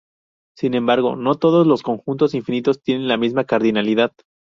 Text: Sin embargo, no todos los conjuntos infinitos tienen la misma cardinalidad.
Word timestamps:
Sin 0.57 0.73
embargo, 0.73 1.15
no 1.15 1.35
todos 1.35 1.67
los 1.67 1.83
conjuntos 1.83 2.33
infinitos 2.33 2.81
tienen 2.81 3.07
la 3.07 3.17
misma 3.17 3.43
cardinalidad. 3.43 4.11